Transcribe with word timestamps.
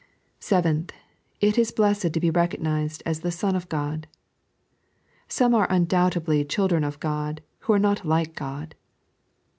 Seventh, 0.39 0.93
it 1.41 1.59
is 1.59 1.71
blessed 1.71 2.11
to 2.11 2.19
be 2.19 2.31
recognised 2.31 3.03
at 3.05 3.17
the 3.17 3.39
ion 3.45 3.55
of 3.55 3.69
God. 3.69 4.07
Some 5.27 5.53
are 5.53 5.67
undoubtedly 5.69 6.43
children 6.43 6.83
of 6.83 6.97
Ood, 7.05 7.43
who 7.59 7.73
are 7.73 7.77
not 7.77 8.03
like 8.03 8.33
God. 8.33 8.73